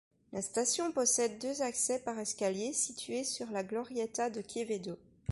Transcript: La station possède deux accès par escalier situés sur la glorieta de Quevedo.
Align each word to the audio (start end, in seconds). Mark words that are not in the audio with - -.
La 0.33 0.41
station 0.41 0.91
possède 0.91 1.39
deux 1.39 1.61
accès 1.61 1.99
par 1.99 2.17
escalier 2.17 2.73
situés 2.73 3.23
sur 3.23 3.51
la 3.51 3.61
glorieta 3.63 4.31
de 4.31 4.41
Quevedo. 4.41 4.97